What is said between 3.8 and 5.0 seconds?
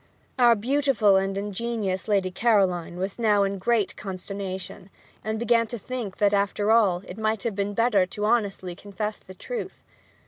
consternation;